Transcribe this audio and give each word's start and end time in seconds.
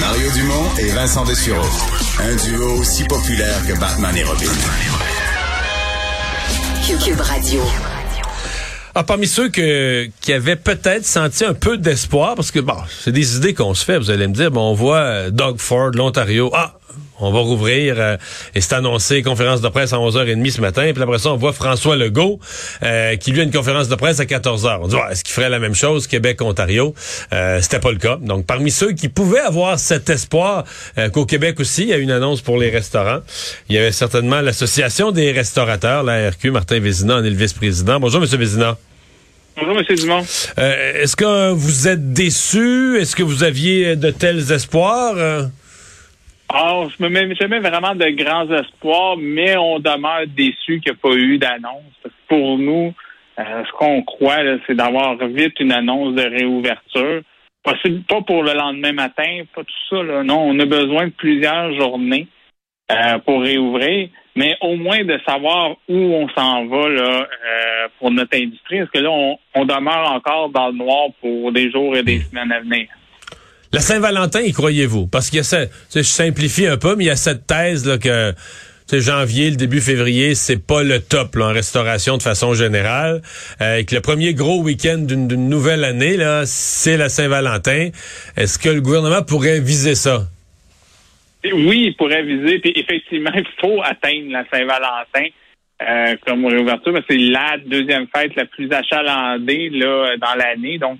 Mario 0.00 0.30
Dumont 0.32 0.64
et 0.78 0.88
Vincent 0.88 1.24
Dessureau. 1.24 1.66
Un 2.20 2.34
duo 2.36 2.80
aussi 2.80 3.04
populaire 3.04 3.56
que 3.66 3.78
Batman 3.78 4.16
et 4.16 4.24
Robin. 4.24 4.46
Cube 6.86 7.20
Radio. 7.20 7.62
Ah, 8.94 9.04
parmi 9.04 9.26
ceux 9.26 9.48
que, 9.48 10.08
qui 10.20 10.32
avaient 10.32 10.56
peut-être 10.56 11.04
senti 11.04 11.44
un 11.44 11.54
peu 11.54 11.76
d'espoir, 11.76 12.34
parce 12.34 12.50
que 12.50 12.60
bon, 12.60 12.76
c'est 13.02 13.12
des 13.12 13.36
idées 13.36 13.54
qu'on 13.54 13.74
se 13.74 13.84
fait, 13.84 13.98
vous 13.98 14.10
allez 14.10 14.26
me 14.26 14.32
dire, 14.32 14.50
bon, 14.50 14.70
on 14.70 14.74
voit 14.74 14.98
euh, 14.98 15.30
Doug 15.30 15.58
Ford, 15.58 15.90
l'Ontario, 15.92 16.50
ah, 16.54 16.78
on 17.20 17.32
va 17.32 17.40
rouvrir, 17.40 17.96
euh, 17.98 18.16
et 18.54 18.60
c'est 18.60 18.74
annoncé, 18.74 19.22
conférence 19.22 19.60
de 19.60 19.68
presse 19.68 19.92
à 19.92 19.96
11h30 19.96 20.50
ce 20.50 20.60
matin, 20.60 20.90
puis 20.92 21.02
après 21.02 21.18
ça, 21.18 21.30
on 21.30 21.36
voit 21.36 21.52
François 21.52 21.96
Legault, 21.96 22.38
euh, 22.82 23.16
qui 23.16 23.32
lui 23.32 23.40
a 23.40 23.44
une 23.44 23.52
conférence 23.52 23.88
de 23.88 23.94
presse 23.94 24.20
à 24.20 24.24
14h. 24.24 24.78
On 24.82 24.88
dit, 24.88 24.96
est-ce 25.10 25.24
qu'il 25.24 25.34
ferait 25.34 25.48
la 25.48 25.58
même 25.58 25.74
chose, 25.74 26.06
Québec-Ontario? 26.06 26.94
Euh, 27.32 27.60
C'était 27.62 27.80
pas 27.80 27.90
le 27.92 27.98
cas. 27.98 28.18
Donc, 28.20 28.46
parmi 28.46 28.70
ceux 28.70 28.92
qui 28.92 29.08
pouvaient 29.08 29.40
avoir 29.40 29.78
cet 29.78 30.10
espoir 30.10 30.64
qu'au 31.12 31.26
Québec 31.26 31.58
aussi, 31.60 31.82
il 31.82 31.88
y 31.88 31.92
a 31.92 31.96
une 31.98 32.10
annonce 32.10 32.40
pour 32.40 32.58
les 32.58 32.70
restaurants. 32.70 33.20
Il 33.68 33.76
y 33.76 33.78
avait 33.78 33.92
certainement 33.92 34.40
l'Association 34.40 35.10
des 35.12 35.32
restaurateurs, 35.32 36.02
la 36.02 36.30
RQ, 36.30 36.50
Martin 36.50 36.80
Vézina 36.80 37.16
en 37.16 37.24
est 37.24 37.30
le 37.30 37.36
vice-président. 37.36 37.98
Bonjour, 38.00 38.22
M. 38.22 38.28
Vézina. 38.28 38.76
Bonjour, 39.56 39.78
M. 39.78 39.96
Dumont. 39.96 40.24
Euh, 40.58 41.02
Est-ce 41.02 41.16
que 41.16 41.50
vous 41.52 41.88
êtes 41.88 42.12
déçu? 42.12 42.98
Est-ce 43.00 43.16
que 43.16 43.22
vous 43.22 43.42
aviez 43.42 43.96
de 43.96 44.10
tels 44.10 44.52
espoirs? 44.52 45.14
Ah, 46.52 46.84
je 46.88 47.02
me 47.02 47.08
mets 47.08 47.34
jamais 47.34 47.58
vraiment 47.58 47.94
de 47.94 48.08
grands 48.10 48.48
espoirs, 48.50 49.16
mais 49.16 49.56
on 49.56 49.80
demeure 49.80 50.26
déçu 50.28 50.80
qu'il 50.80 50.92
n'y 50.92 50.98
a 50.98 51.00
pas 51.00 51.14
eu 51.14 51.38
d'annonce. 51.38 51.82
Pour 52.28 52.58
nous, 52.58 52.94
euh, 53.38 53.64
ce 53.64 53.72
qu'on 53.72 54.02
croit, 54.02 54.38
c'est 54.66 54.76
d'avoir 54.76 55.16
vite 55.26 55.58
une 55.60 55.72
annonce 55.72 56.14
de 56.14 56.22
réouverture. 56.22 57.22
Possible 57.64 58.02
pas 58.04 58.22
pour 58.22 58.44
le 58.44 58.52
lendemain 58.52 58.92
matin, 58.92 59.42
pas 59.54 59.64
tout 59.64 59.74
ça. 59.90 60.02
Là. 60.02 60.22
Non, 60.22 60.40
on 60.40 60.58
a 60.60 60.64
besoin 60.64 61.06
de 61.06 61.12
plusieurs 61.12 61.74
journées 61.74 62.28
euh, 62.92 63.18
pour 63.18 63.42
réouvrir, 63.42 64.08
mais 64.36 64.56
au 64.60 64.76
moins 64.76 65.02
de 65.02 65.18
savoir 65.26 65.72
où 65.88 65.96
on 65.96 66.28
s'en 66.28 66.66
va 66.66 66.88
là, 66.88 67.26
euh, 67.26 67.88
pour 67.98 68.12
notre 68.12 68.36
industrie, 68.36 68.78
parce 68.78 68.90
que 68.90 69.00
là, 69.00 69.10
on, 69.10 69.36
on, 69.56 69.64
demeure 69.64 70.12
encore 70.12 70.50
dans 70.50 70.68
le 70.68 70.74
noir 70.74 71.08
pour 71.20 71.50
des 71.50 71.72
jours 71.72 71.96
et 71.96 72.04
des 72.04 72.20
semaines 72.20 72.52
à 72.52 72.60
venir. 72.60 72.86
La 73.72 73.80
Saint-Valentin, 73.80 74.40
y 74.40 74.52
croyez-vous? 74.52 75.06
Parce 75.06 75.28
qu'il 75.28 75.38
y 75.38 75.40
a 75.40 75.44
ça, 75.44 75.64
je 75.94 76.02
simplifie 76.02 76.66
un 76.66 76.76
peu, 76.76 76.94
mais 76.96 77.04
il 77.04 77.08
y 77.08 77.10
a 77.10 77.16
cette 77.16 77.46
thèse 77.46 77.86
là, 77.86 77.98
que 77.98 78.34
janvier, 78.92 79.50
le 79.50 79.56
début 79.56 79.80
février, 79.80 80.34
c'est 80.34 80.64
pas 80.64 80.82
le 80.82 81.00
top 81.00 81.36
en 81.36 81.52
restauration 81.52 82.16
de 82.16 82.22
façon 82.22 82.54
générale. 82.54 83.22
Euh, 83.60 83.78
et 83.78 83.84
que 83.84 83.94
le 83.94 84.00
premier 84.00 84.34
gros 84.34 84.62
week-end 84.62 84.98
d'une 84.98 85.48
nouvelle 85.48 85.84
année, 85.84 86.16
là, 86.16 86.46
c'est 86.46 86.96
la 86.96 87.08
Saint-Valentin. 87.08 87.90
Est-ce 88.36 88.58
que 88.58 88.68
le 88.68 88.80
gouvernement 88.80 89.22
pourrait 89.22 89.60
viser 89.60 89.94
ça? 89.94 90.26
Oui, 91.44 91.86
il 91.88 91.96
pourrait 91.96 92.22
viser. 92.22 92.58
Puis 92.60 92.72
effectivement, 92.76 93.32
il 93.34 93.46
faut 93.60 93.82
atteindre 93.82 94.30
la 94.30 94.44
Saint-Valentin 94.50 95.28
euh, 95.82 96.16
comme 96.26 96.46
réouverture, 96.46 96.92
mais 96.92 97.02
c'est 97.08 97.18
la 97.18 97.56
deuxième 97.66 98.06
fête 98.14 98.34
la 98.36 98.46
plus 98.46 98.70
achalandée 98.72 99.68
là, 99.70 100.16
dans 100.16 100.34
l'année. 100.34 100.78
Donc, 100.78 100.98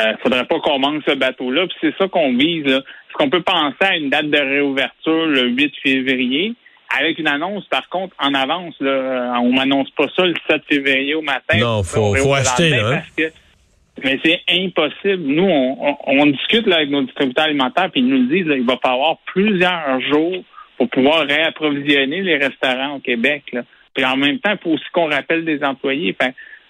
euh, 0.00 0.14
faudrait 0.22 0.44
pas 0.44 0.58
qu'on 0.60 0.78
manque 0.78 1.02
ce 1.06 1.14
bateau-là. 1.14 1.66
Puis 1.66 1.76
c'est 1.80 1.96
ça 1.98 2.08
qu'on 2.08 2.34
vise. 2.36 2.66
Est-ce 2.66 3.14
qu'on 3.14 3.30
peut 3.30 3.42
penser 3.42 3.76
à 3.80 3.96
une 3.96 4.10
date 4.10 4.30
de 4.30 4.38
réouverture 4.38 5.26
le 5.26 5.48
8 5.48 5.72
février? 5.82 6.54
Avec 6.96 7.18
une 7.18 7.28
annonce, 7.28 7.66
par 7.66 7.88
contre, 7.88 8.14
en 8.20 8.34
avance, 8.34 8.74
là, 8.80 9.34
on 9.40 9.52
m'annonce 9.52 9.90
pas 9.90 10.06
ça 10.14 10.24
le 10.24 10.34
7 10.48 10.62
février 10.68 11.14
au 11.14 11.22
matin. 11.22 11.58
Non, 11.58 11.82
faut, 11.82 12.14
faut 12.14 12.34
acheter, 12.34 12.70
là. 12.70 13.02
Hein? 13.18 13.28
mais 14.02 14.18
c'est 14.24 14.40
impossible. 14.48 15.22
Nous, 15.22 15.44
on, 15.48 15.96
on, 16.06 16.26
discute 16.26 16.66
là, 16.66 16.76
avec 16.76 16.90
nos 16.90 17.02
distributeurs 17.02 17.44
alimentaires, 17.44 17.90
puis 17.90 18.00
ils 18.00 18.08
nous 18.08 18.26
disent 18.26 18.46
qu'il 18.46 18.66
va 18.66 18.76
falloir 18.82 19.18
plusieurs 19.26 20.00
jours 20.00 20.42
pour 20.76 20.88
pouvoir 20.88 21.26
réapprovisionner 21.26 22.22
les 22.22 22.36
restaurants 22.36 22.96
au 22.96 22.98
Québec. 22.98 23.44
Là. 23.52 23.62
Puis 23.94 24.04
en 24.04 24.16
même 24.16 24.38
temps, 24.40 24.52
il 24.52 24.58
faut 24.58 24.70
aussi 24.70 24.84
qu'on 24.92 25.08
rappelle 25.08 25.44
des 25.44 25.62
employés. 25.62 26.16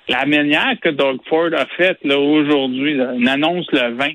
La 0.09 0.26
manière 0.26 0.75
que 0.82 0.91
Doug 0.91 1.19
Ford 1.28 1.50
a 1.56 1.66
faite 1.76 1.98
aujourd'hui, 2.04 2.92
une 2.92 3.28
annonce 3.28 3.66
le 3.72 3.94
20 3.97 4.09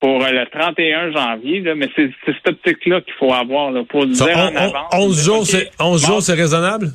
pour 0.00 0.22
euh, 0.22 0.30
le 0.30 0.46
31 0.50 1.12
janvier, 1.12 1.60
là, 1.60 1.74
mais 1.74 1.88
c'est 1.96 2.10
cette 2.26 2.46
optique-là 2.46 3.00
qu'il 3.00 3.14
faut 3.14 3.32
avoir 3.32 3.70
là, 3.70 3.84
pour 3.88 4.02
le 4.02 4.12
dire 4.12 4.36
en 4.36 4.54
avance. 4.54 4.92
11 4.92 5.24
jours, 5.24 5.46
c'est 5.46 5.70
11 5.80 6.06
jours, 6.06 6.22
c'est 6.22 6.34
raisonnable? 6.34 6.92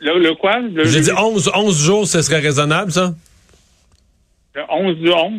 Le, 0.00 0.18
le 0.18 0.34
quoi? 0.34 0.60
J'ai 0.84 1.00
dit 1.00 1.10
11, 1.12 1.50
11 1.54 1.84
jours, 1.84 2.06
ce 2.06 2.22
serait 2.22 2.40
raisonnable, 2.40 2.90
ça? 2.90 3.12
Le 4.54 4.62
11 4.70 4.96
du 4.96 5.10
11? 5.10 5.32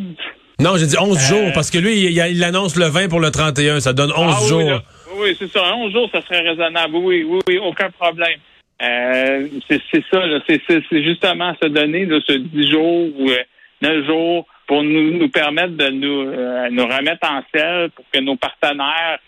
Non, 0.59 0.77
j'ai 0.77 0.85
dit 0.85 0.97
11 0.99 1.17
euh... 1.17 1.19
jours, 1.19 1.51
parce 1.55 1.71
que 1.71 1.79
lui, 1.79 2.05
il, 2.05 2.11
il, 2.11 2.43
annonce 2.43 2.75
le 2.75 2.85
20 2.85 3.09
pour 3.09 3.19
le 3.19 3.31
31. 3.31 3.79
Ça 3.79 3.93
donne 3.93 4.11
11 4.11 4.35
ah, 4.37 4.47
jours. 4.47 4.61
Oui, 4.61 5.21
oui 5.21 5.35
c'est 5.39 5.51
ça. 5.51 5.75
11 5.75 5.91
jours, 5.91 6.09
ça 6.11 6.21
serait 6.21 6.47
raisonnable. 6.47 6.95
Oui, 6.97 7.23
oui, 7.23 7.39
oui, 7.47 7.57
aucun 7.57 7.89
problème. 7.89 8.37
Euh, 8.81 9.47
c'est 9.69 10.03
ça, 10.11 10.21
c'est 10.47 11.03
justement 11.03 11.53
se 11.61 11.67
donner 11.67 12.05
de 12.05 12.19
ce 12.25 12.33
10 12.33 12.71
jours 12.71 13.09
ou 13.19 13.29
euh, 13.29 13.43
9 13.81 14.05
jours 14.07 14.47
pour 14.67 14.83
nous, 14.83 15.27
permettre 15.29 15.75
de 15.75 15.89
nous, 15.89 16.21
euh, 16.21 16.69
nous 16.71 16.85
remettre 16.85 17.29
en 17.29 17.41
selle 17.53 17.89
pour 17.91 18.05
que 18.11 18.19
nos 18.19 18.37
partenaires, 18.37 19.19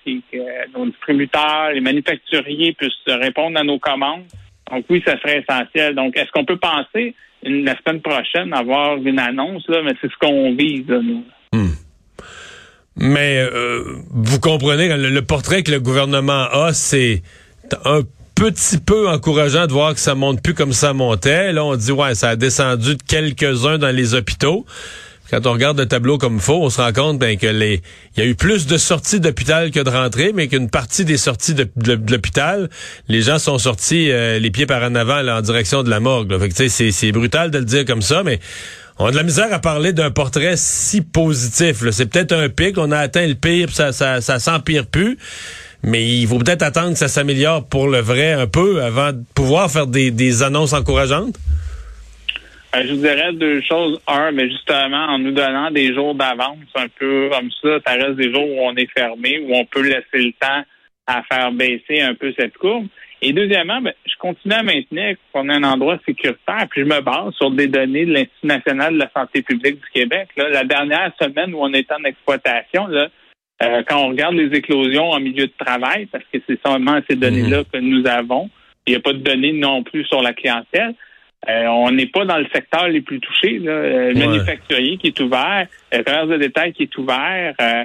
nos 0.73 0.85
distributeurs, 0.85 1.71
les 1.73 1.81
manufacturiers 1.81 2.73
puissent 2.73 2.93
répondre 3.07 3.59
à 3.59 3.63
nos 3.63 3.77
commandes. 3.77 4.23
Donc 4.71 4.85
oui, 4.89 5.03
ça 5.05 5.19
serait 5.19 5.43
essentiel. 5.47 5.95
Donc, 5.95 6.15
est-ce 6.17 6.31
qu'on 6.31 6.45
peut 6.45 6.57
penser 6.57 7.13
la 7.43 7.75
semaine 7.79 8.01
prochaine 8.01 8.53
avoir 8.53 8.95
une 8.97 9.19
annonce, 9.19 9.67
là, 9.67 9.81
mais 9.83 9.91
c'est 10.01 10.09
ce 10.09 10.17
qu'on 10.17 10.55
vise, 10.55 10.87
nous. 10.87 11.23
Hmm. 11.51 11.73
Mais 12.95 13.39
euh, 13.39 13.83
vous 14.11 14.39
comprenez, 14.39 14.87
le, 14.95 15.09
le, 15.09 15.21
portrait 15.21 15.63
que 15.63 15.71
le 15.71 15.79
gouvernement 15.79 16.47
a, 16.51 16.73
c'est 16.73 17.21
un 17.85 18.01
petit 18.43 18.77
peu 18.77 19.07
encourageant 19.07 19.67
de 19.67 19.71
voir 19.71 19.93
que 19.93 20.01
ça 20.01 20.15
monte 20.15 20.41
plus 20.41 20.53
comme 20.53 20.73
ça 20.73 20.91
montait. 20.91 21.53
Là, 21.53 21.63
on 21.63 21.77
dit, 21.77 21.93
ouais, 21.93 22.13
ça 22.13 22.29
a 22.29 22.35
descendu 22.35 22.95
de 22.95 23.01
quelques-uns 23.01 23.77
dans 23.77 23.95
les 23.95 24.15
hôpitaux. 24.15 24.65
Quand 25.31 25.47
on 25.47 25.53
regarde 25.53 25.79
le 25.79 25.85
tableau 25.87 26.17
comme 26.17 26.41
faux, 26.41 26.61
on 26.61 26.69
se 26.69 26.81
rend 26.81 26.91
compte 26.91 27.19
ben, 27.19 27.37
que 27.37 27.47
les, 27.47 27.81
il 28.15 28.23
y 28.23 28.27
a 28.27 28.29
eu 28.29 28.35
plus 28.35 28.67
de 28.67 28.77
sorties 28.77 29.21
d'hôpital 29.21 29.71
que 29.71 29.79
de 29.79 29.89
rentrées, 29.89 30.31
mais 30.35 30.49
qu'une 30.49 30.69
partie 30.69 31.05
des 31.05 31.15
sorties 31.15 31.53
de, 31.53 31.67
l'hôpital, 32.11 32.69
les 33.07 33.21
gens 33.21 33.39
sont 33.39 33.57
sortis 33.57 34.11
euh, 34.11 34.39
les 34.39 34.51
pieds 34.51 34.65
par 34.65 34.83
en 34.83 34.93
avant 34.93 35.25
en 35.25 35.41
direction 35.41 35.81
de 35.81 35.89
la 35.89 36.01
morgue. 36.01 36.37
Fait 36.37 36.69
c'est, 36.69 36.91
c'est 36.91 37.11
brutal 37.13 37.49
de 37.49 37.59
le 37.59 37.65
dire 37.65 37.85
comme 37.85 38.01
ça, 38.01 38.23
mais 38.23 38.41
on 38.99 39.05
a 39.05 39.11
de 39.11 39.15
la 39.15 39.23
misère 39.23 39.51
à 39.53 39.59
parler 39.59 39.93
d'un 39.93 40.11
portrait 40.11 40.55
si 40.57 41.01
positif. 41.01 41.89
C'est 41.91 42.07
peut-être 42.07 42.33
un 42.33 42.49
pic, 42.49 42.77
on 42.77 42.91
a 42.91 42.97
atteint 42.97 43.25
le 43.25 43.35
pire, 43.35 43.69
ça, 43.71 43.93
ça, 43.93 44.19
ça 44.21 44.39
s'empire 44.39 44.85
plus. 44.85 45.17
Mais 45.83 46.03
il 46.03 46.27
faut 46.27 46.39
peut-être 46.39 46.63
attendre 46.63 46.91
que 46.91 46.97
ça 46.97 47.09
s'améliore 47.09 47.67
pour 47.67 47.87
le 47.87 47.99
vrai 47.99 48.31
un 48.33 48.47
peu 48.47 48.81
avant 48.81 49.11
de 49.11 49.23
pouvoir 49.35 49.69
faire 49.69 49.87
des, 49.87 50.11
des 50.11 50.41
annonces 50.41 50.73
encourageantes? 50.73 51.35
Euh, 52.75 52.83
je 52.85 52.93
vous 52.93 53.01
dirais 53.01 53.33
deux 53.33 53.61
choses. 53.61 53.99
Un, 54.07 54.31
mais 54.31 54.49
justement, 54.49 55.05
en 55.09 55.19
nous 55.19 55.31
donnant 55.31 55.71
des 55.71 55.93
jours 55.93 56.15
d'avance, 56.15 56.57
un 56.75 56.87
peu 56.87 57.29
comme 57.31 57.49
ça, 57.61 57.79
ça 57.85 57.93
reste 57.93 58.15
des 58.15 58.31
jours 58.33 58.47
où 58.47 58.61
on 58.61 58.75
est 58.75 58.89
fermé, 58.91 59.39
où 59.45 59.53
on 59.55 59.65
peut 59.65 59.83
laisser 59.83 60.25
le 60.25 60.31
temps 60.39 60.63
à 61.05 61.21
faire 61.23 61.51
baisser 61.51 62.01
un 62.01 62.15
peu 62.15 62.33
cette 62.37 62.57
courbe. 62.57 62.87
Et 63.21 63.31
deuxièmement, 63.31 63.81
ben, 63.81 63.93
je 64.05 64.13
continue 64.19 64.53
à 64.53 64.63
maintenir 64.63 65.15
qu'on 65.31 65.47
a 65.49 65.53
un 65.53 65.63
endroit 65.63 65.97
sécuritaire, 66.05 66.67
puis 66.69 66.81
je 66.81 66.85
me 66.85 66.99
base 67.01 67.33
sur 67.35 67.51
des 67.51 67.67
données 67.67 68.05
de 68.05 68.13
l'Institut 68.13 68.47
national 68.47 68.93
de 68.93 68.99
la 68.99 69.11
santé 69.15 69.41
publique 69.41 69.75
du 69.75 69.89
Québec. 69.93 70.29
La 70.35 70.63
dernière 70.63 71.11
semaine 71.21 71.53
où 71.53 71.59
on 71.61 71.71
est 71.73 71.89
en 71.91 72.03
exploitation, 72.03 72.87
là, 72.87 73.07
euh, 73.63 73.83
quand 73.87 74.03
on 74.03 74.09
regarde 74.09 74.35
les 74.35 74.55
éclosions 74.57 75.11
en 75.11 75.19
milieu 75.19 75.47
de 75.47 75.53
travail, 75.57 76.07
parce 76.07 76.23
que 76.31 76.39
c'est 76.47 76.59
seulement 76.65 76.99
ces 77.09 77.15
données-là 77.15 77.61
mmh. 77.61 77.65
que 77.71 77.77
nous 77.79 78.05
avons, 78.07 78.49
il 78.85 78.91
n'y 78.91 78.97
a 78.97 78.99
pas 78.99 79.13
de 79.13 79.19
données 79.19 79.53
non 79.53 79.83
plus 79.83 80.05
sur 80.05 80.21
la 80.21 80.33
clientèle. 80.33 80.93
Euh, 81.49 81.65
on 81.67 81.91
n'est 81.91 82.07
pas 82.07 82.25
dans 82.25 82.37
le 82.37 82.47
secteur 82.53 82.87
les 82.87 83.01
plus 83.01 83.19
touchés. 83.19 83.59
Là. 83.59 83.71
Euh, 83.71 84.13
le 84.13 84.19
ouais. 84.19 84.27
manufacturier 84.27 84.97
qui 84.97 85.07
est 85.07 85.19
ouvert, 85.19 85.67
le 85.91 86.03
commerce 86.03 86.29
de 86.29 86.37
détail 86.37 86.73
qui 86.73 86.83
est 86.83 86.97
ouvert. 86.97 87.53
Euh, 87.61 87.83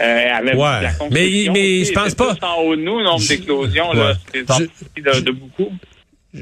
euh, 0.00 0.28
avec 0.32 0.54
ouais. 0.54 0.82
la 0.82 0.90
mais, 1.10 1.48
mais 1.52 1.84
je 1.84 1.92
pense 1.92 2.14
pas. 2.14 2.36
En 2.42 2.62
haut 2.62 2.76
de 2.76 2.82
nous, 2.82 2.98
le 2.98 3.04
nombre 3.04 3.26
d'éclosions, 3.26 3.90
ouais. 3.90 4.12
c'est 4.32 4.42
de, 4.44 5.20
de, 5.20 5.30
beaucoup. 5.32 5.72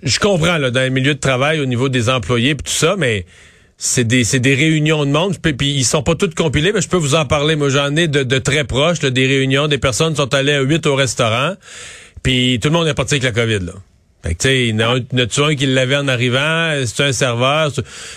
Je 0.02 0.18
comprends, 0.18 0.58
là, 0.58 0.70
dans 0.70 0.80
les 0.80 0.90
milieux 0.90 1.14
de 1.14 1.20
travail, 1.20 1.60
au 1.60 1.64
niveau 1.64 1.88
des 1.88 2.10
employés 2.10 2.50
et 2.50 2.56
tout 2.56 2.64
ça, 2.66 2.96
mais 2.98 3.24
c'est 3.78 4.04
des, 4.04 4.24
des 4.24 4.54
réunions 4.54 5.04
de 5.04 5.10
monde, 5.10 5.36
puis, 5.38 5.54
ils 5.60 5.84
sont 5.84 6.02
pas 6.02 6.14
toutes 6.14 6.34
compilés, 6.34 6.72
mais 6.72 6.80
je 6.80 6.88
peux 6.88 6.96
vous 6.96 7.14
en 7.14 7.26
parler. 7.26 7.56
Moi, 7.56 7.68
j'en 7.68 7.94
ai 7.94 8.08
de, 8.08 8.38
très 8.38 8.64
proches, 8.64 9.00
des 9.00 9.26
réunions, 9.26 9.68
des 9.68 9.78
personnes 9.78 10.16
sont 10.16 10.32
allées 10.34 10.54
à 10.54 10.62
8 10.62 10.86
au 10.86 10.94
restaurant, 10.94 11.54
puis 12.22 12.58
tout 12.60 12.68
le 12.68 12.74
monde 12.74 12.88
est 12.88 12.94
parti 12.94 13.14
avec 13.14 13.24
la 13.24 13.32
COVID, 13.32 13.66
là. 13.66 13.72
Fait 14.22 14.34
que, 14.34 14.42
tu 14.42 14.48
sais, 14.48 14.66
il 14.68 14.80
y 14.80 14.84
en 14.84 14.96
a 14.96 15.48
un 15.48 15.54
qui 15.54 15.66
l'avait 15.66 15.96
en 15.96 16.08
arrivant, 16.08 16.72
c'est 16.84 17.04
un 17.04 17.12
serveur. 17.12 17.70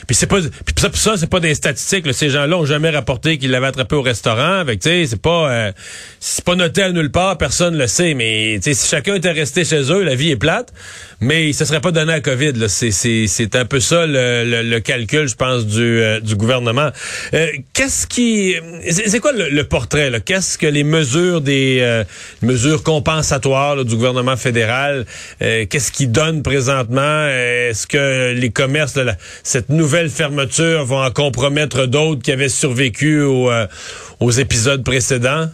Puis 0.08 0.16
c'est 0.16 0.26
pas, 0.26 0.40
puis 0.40 0.74
ça, 0.76 0.90
ça 0.94 1.18
c'est 1.18 1.30
pas 1.30 1.40
des 1.40 1.54
statistiques. 1.54 2.12
Ces 2.14 2.30
gens-là 2.30 2.58
ont 2.58 2.66
jamais 2.66 2.90
rapporté 2.90 3.38
qu'ils 3.38 3.52
l'avaient 3.52 3.68
attrapé 3.68 3.96
au 3.96 4.02
restaurant. 4.02 4.64
Fait 4.66 4.78
que, 4.78 4.84
tu 4.84 4.90
sais, 4.90 5.06
c'est 5.06 5.22
pas, 5.22 5.52
euh, 5.52 5.72
c'est 6.20 6.44
pas 6.44 6.56
noté 6.56 6.82
à 6.82 6.92
nulle 6.92 7.12
part, 7.12 7.38
personne 7.38 7.78
le 7.78 7.86
sait. 7.86 8.16
Mais, 8.16 8.60
si 8.62 8.88
chacun 8.88 9.16
était 9.16 9.32
resté 9.32 9.66
chez 9.66 9.92
eux, 9.92 10.04
la 10.04 10.16
vie 10.16 10.32
est 10.32 10.38
plate. 10.38 10.74
Mais 11.22 11.52
ça 11.54 11.66
serait 11.66 11.82
pas 11.82 11.92
donné 11.92 12.14
à 12.14 12.22
Covid. 12.22 12.54
Là. 12.54 12.70
C'est, 12.70 12.92
c'est, 12.92 13.28
c'est 13.28 13.56
un 13.56 13.66
peu 13.66 13.80
ça 13.80 14.06
le, 14.08 14.64
le, 14.64 14.80
calcul, 14.80 15.28
je 15.28 15.36
pense, 15.36 15.66
du, 15.66 15.82
euh, 15.82 16.22
du 16.22 16.36
gouvernement. 16.36 16.90
Euh, 17.34 17.48
qu'est-ce 17.74 18.08
qui, 18.08 18.56
c'est, 18.90 19.20
quoi 19.20 19.34
le, 19.34 19.64
portrait 19.64 20.10
là? 20.10 20.22
Qu'est-ce 20.22 20.58
que 20.58 20.66
les 20.66 20.86
mesures 20.86 21.42
des 21.42 22.04
mesures 22.42 22.82
compensatoires 22.84 23.84
du 23.84 23.96
gouvernement 23.96 24.38
fédéral 24.38 25.06
Qu'est-ce 25.40 25.89
qui 25.92 26.08
donne 26.08 26.44
présentement? 26.44 27.28
Est-ce 27.28 27.88
que 27.88 28.34
les 28.34 28.50
commerces, 28.52 29.00
cette 29.44 29.70
nouvelle 29.70 30.10
fermeture 30.10 30.86
vont 30.86 31.04
en 31.04 31.12
compromettre 31.12 31.86
d'autres 31.86 32.22
qui 32.22 32.32
avaient 32.32 32.50
survécu 32.50 33.22
euh, 33.22 33.68
aux 34.20 34.32
épisodes 34.32 34.84
précédents? 34.84 35.48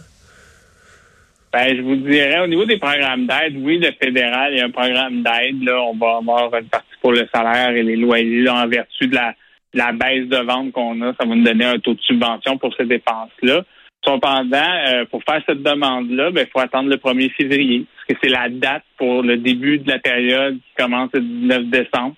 Ben, 1.52 1.74
je 1.74 1.80
vous 1.80 1.96
dirais, 1.96 2.40
au 2.40 2.46
niveau 2.46 2.66
des 2.66 2.76
programmes 2.76 3.26
d'aide, 3.26 3.54
oui, 3.56 3.78
le 3.78 3.90
fédéral, 3.92 4.52
il 4.52 4.58
y 4.58 4.60
a 4.60 4.66
un 4.66 4.70
programme 4.70 5.22
d'aide. 5.22 5.62
Là, 5.62 5.80
on 5.82 5.96
va 5.96 6.18
avoir 6.18 6.54
une 6.54 6.68
partie 6.68 6.86
pour 7.00 7.12
le 7.12 7.26
salaire 7.34 7.70
et 7.70 7.82
les 7.82 7.96
loyers 7.96 8.48
en 8.48 8.68
vertu 8.68 9.06
de 9.06 9.14
la, 9.14 9.34
la 9.72 9.92
baisse 9.92 10.28
de 10.28 10.36
vente 10.36 10.72
qu'on 10.72 11.00
a. 11.02 11.14
Ça 11.18 11.26
va 11.26 11.34
nous 11.34 11.44
donner 11.44 11.64
un 11.64 11.78
taux 11.78 11.94
de 11.94 12.00
subvention 12.02 12.58
pour 12.58 12.74
ces 12.76 12.84
dépenses-là. 12.84 13.62
Cependant, 14.06 14.72
euh, 14.88 15.04
pour 15.06 15.22
faire 15.24 15.42
cette 15.46 15.62
demande-là, 15.62 16.28
il 16.28 16.34
ben, 16.34 16.46
faut 16.52 16.60
attendre 16.60 16.88
le 16.88 16.96
1er 16.96 17.30
février, 17.32 17.86
parce 17.96 18.06
que 18.06 18.14
c'est 18.22 18.32
la 18.32 18.48
date 18.48 18.84
pour 18.96 19.22
le 19.22 19.36
début 19.36 19.78
de 19.78 19.90
la 19.90 19.98
période 19.98 20.54
qui 20.54 20.82
commence 20.82 21.10
le 21.12 21.20
19 21.20 21.64
décembre. 21.64 22.14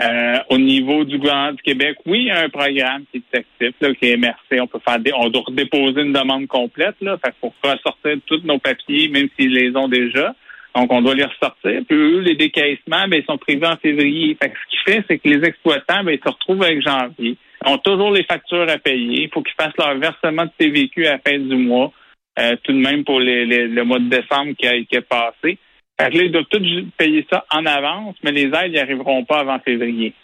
Euh, 0.00 0.38
au 0.50 0.58
niveau 0.58 1.04
du 1.04 1.18
gouvernement 1.18 1.52
du 1.52 1.62
Québec, 1.62 1.96
oui, 2.06 2.20
il 2.20 2.26
y 2.26 2.30
a 2.30 2.40
un 2.40 2.48
programme 2.48 3.04
qui 3.12 3.18
est 3.18 3.38
actif, 3.38 3.74
là, 3.80 3.94
qui 3.94 4.06
est 4.06 4.16
MRC. 4.16 4.60
On 4.60 4.66
peut 4.66 4.80
faire 4.86 4.98
on 5.16 5.28
doit 5.28 5.44
déposer 5.50 6.00
une 6.00 6.12
demande 6.12 6.48
complète, 6.48 6.96
là. 7.00 7.16
Fait 7.24 7.32
pour 7.40 7.54
ressortir 7.62 8.16
tous 8.26 8.40
nos 8.42 8.58
papiers, 8.58 9.08
même 9.08 9.28
s'ils 9.38 9.52
les 9.52 9.76
ont 9.76 9.88
déjà. 9.88 10.34
Donc, 10.74 10.90
on 10.92 11.02
doit 11.02 11.14
les 11.14 11.24
ressortir. 11.24 11.82
Puis 11.86 11.96
eux, 11.96 12.20
les 12.20 12.34
décaissements, 12.34 13.06
ben, 13.06 13.20
ils 13.20 13.24
sont 13.26 13.38
prévus 13.38 13.66
en 13.66 13.76
février. 13.76 14.36
Fait 14.42 14.50
ce 14.50 14.70
qui 14.70 14.92
fait, 14.92 15.04
c'est 15.06 15.18
que 15.18 15.28
les 15.28 15.46
exploitants, 15.46 16.02
ben, 16.02 16.12
ils 16.12 16.20
se 16.24 16.32
retrouvent 16.32 16.62
avec 16.62 16.82
janvier 16.82 17.36
ont 17.64 17.78
toujours 17.78 18.10
les 18.10 18.24
factures 18.24 18.68
à 18.68 18.78
payer. 18.78 19.24
Il 19.24 19.30
faut 19.32 19.42
qu'ils 19.42 19.54
fassent 19.54 19.76
leur 19.78 19.96
versement 19.98 20.44
de 20.44 20.50
TVQ 20.58 21.06
à 21.06 21.12
la 21.12 21.18
fin 21.18 21.38
du 21.38 21.56
mois, 21.56 21.92
euh, 22.38 22.56
tout 22.62 22.72
de 22.72 22.78
même 22.78 23.04
pour 23.04 23.20
le 23.20 23.82
mois 23.82 23.98
de 23.98 24.08
décembre 24.08 24.52
qui, 24.58 24.66
a, 24.66 24.72
qui 24.84 24.96
est 24.96 25.00
passé. 25.08 25.58
Fait 26.00 26.10
que 26.10 26.16
là, 26.16 26.24
ils 26.24 26.32
doivent 26.32 26.44
tous 26.50 26.62
payer 26.96 27.26
ça 27.30 27.44
en 27.50 27.66
avance, 27.66 28.16
mais 28.22 28.32
les 28.32 28.46
aides 28.46 28.72
n'y 28.72 28.78
arriveront 28.78 29.24
pas 29.24 29.40
avant 29.40 29.58
février. 29.60 30.14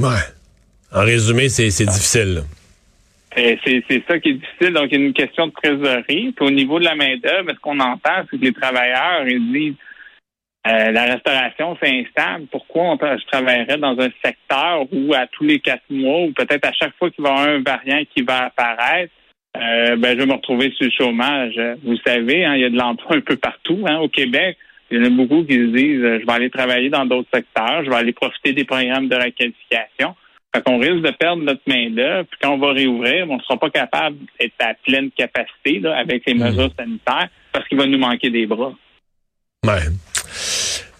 Ouais. 0.00 0.08
En 0.92 1.02
résumé, 1.04 1.48
c'est 1.48 1.68
difficile. 1.86 2.42
Euh, 3.36 3.56
c'est 3.64 4.04
ça 4.06 4.18
qui 4.18 4.30
est 4.30 4.34
difficile. 4.34 4.74
Donc, 4.74 4.88
il 4.90 5.00
y 5.00 5.02
a 5.02 5.06
une 5.06 5.12
question 5.12 5.48
de 5.48 5.52
trésorerie. 5.52 6.32
Puis 6.32 6.46
au 6.46 6.50
niveau 6.50 6.78
de 6.78 6.84
la 6.84 6.94
main-d'œuvre, 6.94 7.50
ce 7.50 7.60
qu'on 7.60 7.80
entend, 7.80 8.24
c'est 8.30 8.38
que 8.38 8.44
les 8.44 8.52
travailleurs, 8.52 9.26
ils 9.26 9.52
disent 9.52 9.74
euh, 10.66 10.92
la 10.92 11.04
restauration, 11.04 11.76
c'est 11.82 11.90
instable. 11.90 12.46
Pourquoi 12.50 12.96
je 13.00 13.26
travaillerais 13.30 13.76
dans 13.76 13.98
un 14.00 14.08
secteur 14.24 14.86
où 14.92 15.12
à 15.12 15.26
tous 15.26 15.44
les 15.44 15.60
quatre 15.60 15.84
mois 15.90 16.22
ou 16.22 16.32
peut-être 16.32 16.66
à 16.66 16.72
chaque 16.72 16.96
fois 16.98 17.10
qu'il 17.10 17.22
va 17.22 17.30
y 17.30 17.32
avoir 17.32 17.48
un 17.48 17.62
variant 17.62 18.02
qui 18.14 18.22
va 18.22 18.46
apparaître, 18.46 19.12
euh, 19.56 19.96
ben, 19.96 20.14
je 20.14 20.20
vais 20.20 20.26
me 20.26 20.32
retrouver 20.32 20.72
sur 20.72 20.86
le 20.86 20.90
chômage. 20.90 21.60
Vous 21.84 21.98
savez, 22.06 22.44
hein, 22.44 22.54
il 22.54 22.62
y 22.62 22.64
a 22.64 22.70
de 22.70 22.78
l'emploi 22.78 23.16
un 23.16 23.20
peu 23.20 23.36
partout 23.36 23.84
hein, 23.86 23.98
au 23.98 24.08
Québec. 24.08 24.56
Il 24.90 24.98
y 24.98 25.00
en 25.00 25.04
a 25.04 25.10
beaucoup 25.10 25.44
qui 25.44 25.54
se 25.54 25.76
disent 25.76 26.02
euh, 26.02 26.20
je 26.20 26.26
vais 26.26 26.32
aller 26.32 26.50
travailler 26.50 26.88
dans 26.88 27.04
d'autres 27.04 27.28
secteurs, 27.32 27.84
je 27.84 27.90
vais 27.90 27.96
aller 27.96 28.12
profiter 28.12 28.52
des 28.52 28.64
programmes 28.64 29.08
de 29.08 29.16
requalification. 29.16 30.14
Fait 30.54 30.62
qu'on 30.62 30.78
risque 30.78 31.02
de 31.02 31.10
perdre 31.10 31.42
notre 31.42 31.62
main-d'œuvre, 31.66 32.26
puis 32.30 32.38
quand 32.40 32.54
on 32.54 32.58
va 32.58 32.72
réouvrir, 32.72 33.28
on 33.28 33.36
ne 33.36 33.42
sera 33.42 33.58
pas 33.58 33.70
capable 33.70 34.16
d'être 34.38 34.54
à 34.60 34.72
pleine 34.74 35.10
capacité 35.10 35.80
là, 35.80 35.96
avec 35.98 36.22
les 36.26 36.34
mmh. 36.34 36.44
mesures 36.44 36.70
sanitaires 36.78 37.28
parce 37.52 37.66
qu'il 37.68 37.76
va 37.76 37.86
nous 37.86 37.98
manquer 37.98 38.30
des 38.30 38.46
bras. 38.46 38.72
Ouais. 39.66 39.80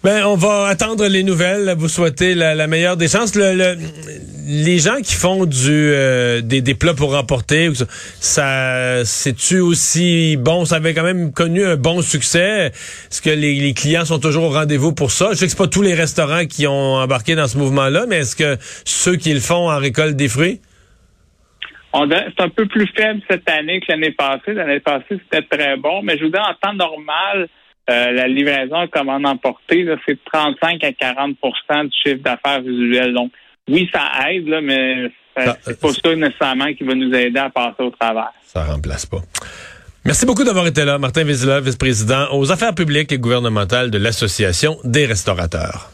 Ben, 0.05 0.23
on 0.25 0.35
va 0.35 0.67
attendre 0.67 1.07
les 1.07 1.23
nouvelles. 1.23 1.73
Vous 1.77 1.87
souhaitez 1.87 2.35
la, 2.35 2.67
meilleure 2.67 2.95
des 2.95 3.07
chances. 3.07 3.33
Le, 3.35 3.75
les 4.47 4.77
gens 4.77 4.97
qui 4.97 5.15
font 5.15 5.45
du 5.45 5.71
euh, 5.71 6.41
des, 6.41 6.75
plats 6.75 6.93
pour 6.93 7.13
remporter, 7.13 7.71
ça, 8.19 9.03
c'est-tu 9.03 9.59
aussi 9.59 10.37
bon? 10.37 10.65
Ça 10.65 10.75
avait 10.75 10.93
quand 10.93 11.03
même 11.03 11.33
connu 11.33 11.65
un 11.65 11.75
bon 11.75 12.03
succès. 12.03 12.67
Est-ce 12.67 13.19
que 13.19 13.31
les, 13.31 13.73
clients 13.73 14.05
sont 14.05 14.19
toujours 14.19 14.43
au 14.43 14.49
rendez-vous 14.51 14.93
pour 14.93 15.09
ça? 15.09 15.29
Je 15.31 15.37
sais 15.37 15.45
que 15.45 15.51
c'est 15.51 15.57
pas 15.57 15.67
tous 15.67 15.81
les 15.81 15.95
restaurants 15.95 16.45
qui 16.45 16.67
ont 16.67 16.95
embarqué 16.97 17.33
dans 17.33 17.47
ce 17.47 17.57
mouvement-là, 17.57 18.05
mais 18.07 18.17
est-ce 18.17 18.35
que 18.35 18.57
ceux 18.85 19.15
qui 19.15 19.33
le 19.33 19.39
font 19.39 19.71
en 19.71 19.77
récoltent 19.79 20.15
des 20.15 20.29
fruits? 20.29 20.61
C'est 21.93 22.41
un 22.43 22.49
peu 22.49 22.67
plus 22.67 22.87
faible 22.95 23.21
cette 23.27 23.49
année 23.49 23.79
que 23.79 23.85
l'année 23.89 24.11
passée. 24.11 24.53
L'année 24.53 24.81
passée, 24.81 25.19
c'était 25.23 25.41
très 25.41 25.77
bon, 25.77 26.03
mais 26.03 26.17
je 26.17 26.25
vous 26.25 26.29
dis, 26.29 26.37
en 26.37 26.53
temps 26.61 26.73
normal, 26.73 27.47
euh, 27.89 28.11
la 28.11 28.27
livraison 28.27 28.75
à 28.75 28.87
commande 28.87 29.25
emportée, 29.25 29.87
c'est 30.07 30.17
35 30.31 30.83
à 30.83 30.91
40% 30.91 31.85
du 31.85 31.91
chiffre 32.03 32.23
d'affaires 32.23 32.61
visuel. 32.61 33.13
Donc, 33.13 33.31
oui, 33.69 33.89
ça 33.93 34.09
aide, 34.29 34.47
là, 34.47 34.61
mais 34.61 35.11
c'est 35.35 35.79
pas 35.79 35.89
ça 35.89 36.15
nécessairement 36.15 36.73
qui 36.73 36.83
va 36.83 36.95
nous 36.95 37.13
aider 37.13 37.39
à 37.39 37.49
passer 37.49 37.83
au 37.83 37.89
travail. 37.91 38.31
Ça 38.43 38.63
remplace 38.63 39.05
pas. 39.05 39.21
Merci 40.05 40.25
beaucoup 40.25 40.43
d'avoir 40.43 40.67
été 40.67 40.85
là. 40.85 40.99
Martin 40.99 41.23
Vézila, 41.23 41.61
vice-président 41.61 42.27
aux 42.31 42.51
affaires 42.51 42.75
publiques 42.75 43.11
et 43.11 43.17
gouvernementales 43.17 43.89
de 43.89 43.97
l'Association 43.97 44.77
des 44.83 45.05
restaurateurs. 45.05 45.89